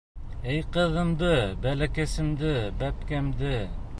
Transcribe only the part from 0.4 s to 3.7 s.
—Эй ҡыҙымды, бәләкәсемде, бәпкәмде...